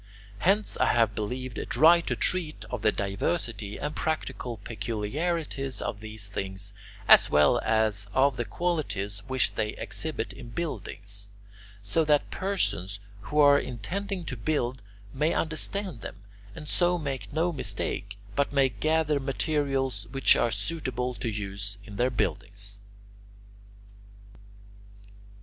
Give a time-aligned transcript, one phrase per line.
[0.39, 6.25] Hence I believed it right to treat of the diversity and practical peculiarities of these
[6.27, 6.73] things
[7.07, 11.29] as well as of the qualities which they exhibit in buildings,
[11.83, 14.81] so that persons who are intending to build
[15.13, 16.15] may understand them
[16.55, 21.97] and so make no mistake, but may gather materials which are suitable to use in
[21.97, 22.81] their buildings.